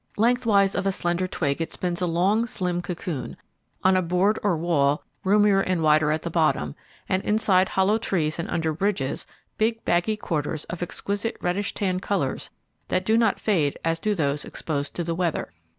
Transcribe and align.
Lengthwise 0.17 0.73
of 0.73 0.87
a 0.87 0.91
slender 0.91 1.27
twig 1.27 1.61
it 1.61 1.71
spins 1.71 2.01
a 2.01 2.07
long, 2.07 2.47
slim 2.47 2.81
cocoon; 2.81 3.37
on 3.83 3.95
a 3.95 4.01
board 4.01 4.39
or 4.41 4.57
wall, 4.57 5.03
roomier 5.23 5.61
and 5.61 5.83
wider 5.83 6.09
at 6.11 6.23
the 6.23 6.31
bottom, 6.31 6.73
and 7.07 7.21
inside 7.23 7.69
hollow 7.69 7.99
trees, 7.99 8.39
and 8.39 8.49
under 8.49 8.73
bridges, 8.73 9.27
big 9.59 9.85
baggy 9.85 10.17
quarters 10.17 10.63
of 10.63 10.81
exquisite 10.81 11.37
reddish 11.39 11.75
tan 11.75 11.99
colours 11.99 12.49
that 12.87 13.05
do 13.05 13.15
not 13.15 13.39
fade 13.39 13.77
as 13.85 13.99
do 13.99 14.15
those 14.15 14.43
exposed 14.43 14.95
to 14.95 15.03
the 15.03 15.13
weather. 15.13 15.51